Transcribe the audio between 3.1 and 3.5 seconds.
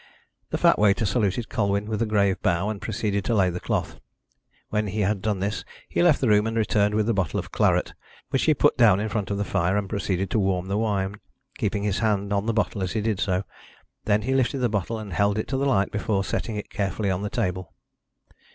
to